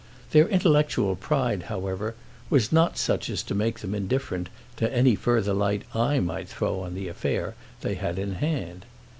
[0.31, 2.15] Their intellectual pride, however,
[2.49, 6.79] was not such as to make them indifferent to any further light I might throw
[6.79, 8.87] on the affair they had in hand.